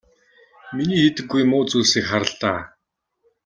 [0.75, 2.59] Миний хийдэггүй муу зүйлсийг хар л даа.